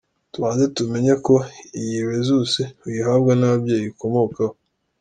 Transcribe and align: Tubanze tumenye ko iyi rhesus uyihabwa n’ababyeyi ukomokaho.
Tubanze 0.31 0.65
tumenye 0.75 1.13
ko 1.25 1.35
iyi 1.79 1.97
rhesus 2.09 2.51
uyihabwa 2.85 3.31
n’ababyeyi 3.35 3.85
ukomokaho. 3.93 4.55